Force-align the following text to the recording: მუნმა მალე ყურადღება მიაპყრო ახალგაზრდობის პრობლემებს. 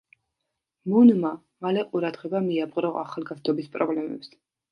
მუნმა 0.93 1.31
მალე 1.65 1.83
ყურადღება 1.91 2.41
მიაპყრო 2.47 2.91
ახალგაზრდობის 3.05 3.71
პრობლემებს. 3.79 4.35